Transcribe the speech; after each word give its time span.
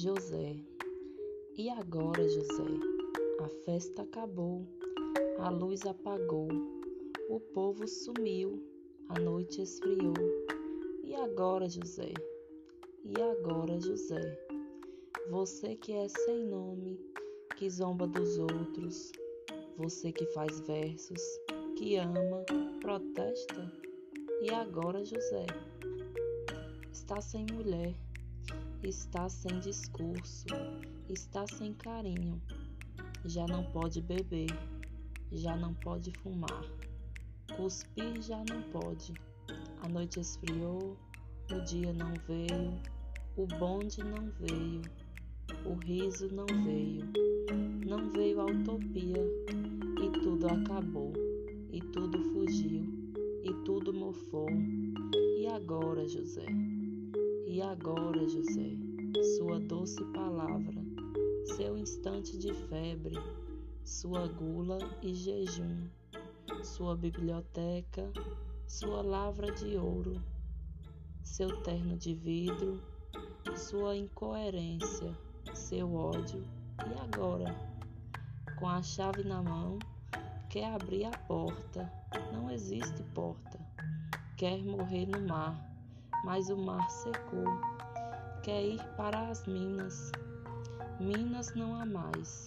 José. 0.00 0.56
E 1.58 1.68
agora, 1.68 2.26
José? 2.26 2.64
A 3.38 3.48
festa 3.66 4.00
acabou, 4.00 4.66
a 5.38 5.50
luz 5.50 5.84
apagou, 5.84 6.48
o 7.28 7.38
povo 7.38 7.86
sumiu, 7.86 8.66
a 9.10 9.20
noite 9.20 9.60
esfriou. 9.60 10.14
E 11.04 11.14
agora, 11.14 11.68
José? 11.68 12.14
E 13.04 13.20
agora, 13.20 13.78
José? 13.78 14.38
Você 15.28 15.76
que 15.76 15.92
é 15.92 16.08
sem 16.08 16.46
nome, 16.46 16.98
que 17.58 17.68
zomba 17.68 18.06
dos 18.06 18.38
outros, 18.38 19.12
você 19.76 20.12
que 20.12 20.24
faz 20.32 20.60
versos, 20.60 21.20
que 21.76 21.96
ama, 21.96 22.42
protesta. 22.80 23.70
E 24.40 24.48
agora, 24.48 25.04
José? 25.04 25.44
Está 26.90 27.20
sem 27.20 27.44
mulher 27.52 27.94
está 28.82 29.28
sem 29.28 29.60
discurso, 29.60 30.46
está 31.08 31.46
sem 31.46 31.74
carinho, 31.74 32.40
já 33.24 33.46
não 33.46 33.62
pode 33.64 34.00
beber, 34.00 34.48
já 35.30 35.54
não 35.56 35.74
pode 35.74 36.10
fumar, 36.22 36.64
cuspir 37.56 38.22
já 38.22 38.42
não 38.48 38.62
pode. 38.70 39.12
A 39.82 39.88
noite 39.88 40.20
esfriou, 40.20 40.96
o 41.52 41.60
dia 41.64 41.92
não 41.92 42.14
veio, 42.26 42.80
o 43.36 43.46
bonde 43.46 44.02
não 44.02 44.30
veio, 44.40 44.82
o 45.64 45.74
riso 45.74 46.28
não 46.32 46.46
veio, 46.64 47.04
não 47.86 48.10
veio 48.10 48.40
a 48.40 48.46
utopia. 48.46 49.24
E 50.02 50.20
tudo 50.20 50.46
acabou, 50.46 51.12
e 51.70 51.80
tudo 51.92 52.18
fugiu, 52.32 52.86
e 53.44 53.52
tudo 53.64 53.92
mofou. 53.92 54.48
E 55.38 55.46
agora, 55.46 56.08
José? 56.08 56.46
E 57.52 57.60
agora, 57.60 58.28
José, 58.28 58.76
sua 59.36 59.58
doce 59.58 60.04
palavra, 60.12 60.84
seu 61.56 61.76
instante 61.76 62.38
de 62.38 62.54
febre, 62.68 63.16
sua 63.84 64.28
gula 64.28 64.78
e 65.02 65.12
jejum, 65.12 65.88
sua 66.62 66.94
biblioteca, 66.94 68.08
sua 68.68 69.02
lavra 69.02 69.50
de 69.50 69.76
ouro, 69.76 70.22
seu 71.24 71.60
terno 71.62 71.96
de 71.96 72.14
vidro, 72.14 72.80
sua 73.56 73.96
incoerência, 73.96 75.12
seu 75.52 75.92
ódio, 75.92 76.44
e 76.88 77.00
agora? 77.00 77.52
Com 78.60 78.68
a 78.68 78.80
chave 78.80 79.24
na 79.24 79.42
mão, 79.42 79.76
quer 80.48 80.72
abrir 80.72 81.06
a 81.06 81.18
porta, 81.26 81.92
não 82.32 82.48
existe 82.48 83.02
porta, 83.12 83.58
quer 84.36 84.62
morrer 84.62 85.06
no 85.06 85.26
mar 85.26 85.69
mas 86.24 86.48
o 86.50 86.56
mar 86.56 86.88
secou. 86.90 87.44
Quer 88.42 88.62
ir 88.62 88.82
para 88.96 89.28
as 89.28 89.46
minas. 89.46 90.10
Minas 90.98 91.54
não 91.54 91.74
há 91.74 91.84
mais. 91.84 92.46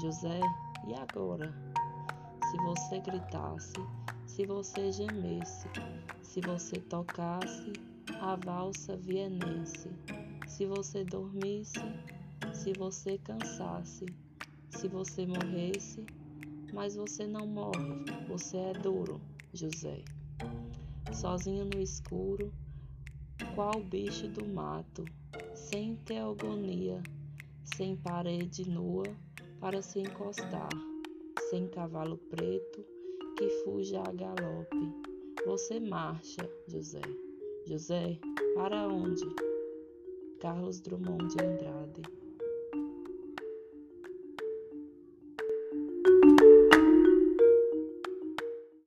José, 0.00 0.40
e 0.86 0.94
agora? 0.94 1.54
Se 2.50 2.56
você 2.58 3.00
gritasse, 3.00 3.74
se 4.26 4.46
você 4.46 4.92
gemesse, 4.92 5.68
se 6.22 6.40
você 6.40 6.76
tocasse 6.78 7.72
a 8.20 8.36
valsa 8.36 8.96
vienense, 8.96 9.90
se 10.46 10.66
você 10.66 11.04
dormisse, 11.04 11.80
se 12.52 12.72
você 12.78 13.18
cansasse, 13.18 14.06
se 14.70 14.88
você 14.88 15.26
morresse, 15.26 16.04
mas 16.72 16.94
você 16.94 17.26
não 17.26 17.46
morre, 17.46 18.04
você 18.28 18.58
é 18.58 18.72
duro, 18.74 19.20
José. 19.52 20.04
Sozinho 21.12 21.64
no 21.64 21.80
escuro, 21.80 22.52
qual 23.54 23.80
bicho 23.82 24.28
do 24.28 24.46
mato, 24.46 25.04
sem 25.54 25.96
teogonia, 25.96 27.02
sem 27.64 27.96
parede 27.96 28.68
nua 28.68 29.04
para 29.60 29.82
se 29.82 30.00
encostar, 30.00 30.68
sem 31.50 31.68
cavalo 31.68 32.18
preto 32.18 32.84
que 33.36 33.48
fuja 33.64 34.00
a 34.00 34.12
galope. 34.12 34.92
Você 35.44 35.78
marcha, 35.78 36.48
José. 36.68 37.02
José, 37.66 38.18
para 38.54 38.86
onde? 38.88 39.24
Carlos 40.40 40.80
Drummond 40.80 41.34
de 41.34 41.44
Andrade 41.44 42.25